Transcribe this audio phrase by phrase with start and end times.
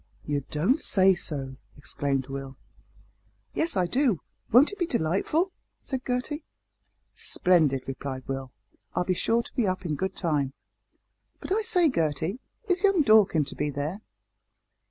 [0.25, 2.57] "You don't say so!" exclaimed Will.
[3.53, 4.19] "Yes, I do;
[4.51, 6.43] won't it be delightful?" said Gertie.
[7.13, 8.51] "Splendid," replied Will,
[8.95, 10.53] "I'll be sure to be up in good time.
[11.39, 14.01] But, I say, Gertie, is young Dorkin to be there?"